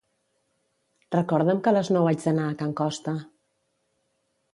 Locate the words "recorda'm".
1.15-1.61